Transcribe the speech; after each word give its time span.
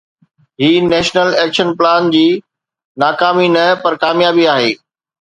هي 0.63 0.69
national 0.91 1.29
action 1.41 1.69
plan 1.83 2.09
جي 2.17 2.25
ناڪامي 3.07 3.49
نه 3.59 3.71
پر 3.83 4.03
ڪاميابي 4.03 4.53
آهي. 4.59 4.79